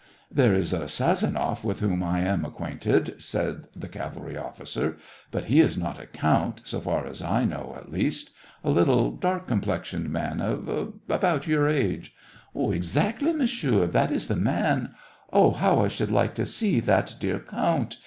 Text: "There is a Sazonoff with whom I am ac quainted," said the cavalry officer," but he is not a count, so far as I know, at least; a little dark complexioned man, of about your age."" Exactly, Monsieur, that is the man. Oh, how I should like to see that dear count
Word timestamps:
"There 0.31 0.55
is 0.55 0.73
a 0.73 0.87
Sazonoff 0.87 1.63
with 1.63 1.79
whom 1.79 2.01
I 2.01 2.21
am 2.21 2.43
ac 2.43 2.53
quainted," 2.55 3.21
said 3.21 3.67
the 3.75 3.87
cavalry 3.87 4.35
officer," 4.35 4.97
but 5.31 5.45
he 5.45 5.59
is 5.59 5.77
not 5.77 5.99
a 6.01 6.07
count, 6.07 6.61
so 6.63 6.79
far 6.79 7.05
as 7.05 7.21
I 7.21 7.45
know, 7.45 7.75
at 7.77 7.91
least; 7.91 8.31
a 8.63 8.71
little 8.71 9.11
dark 9.11 9.45
complexioned 9.45 10.09
man, 10.09 10.41
of 10.41 10.93
about 11.07 11.45
your 11.45 11.69
age."" 11.69 12.15
Exactly, 12.55 13.31
Monsieur, 13.31 13.85
that 13.85 14.09
is 14.09 14.27
the 14.27 14.35
man. 14.35 14.95
Oh, 15.31 15.51
how 15.51 15.81
I 15.81 15.87
should 15.87 16.09
like 16.09 16.33
to 16.33 16.47
see 16.47 16.79
that 16.79 17.17
dear 17.19 17.37
count 17.37 17.97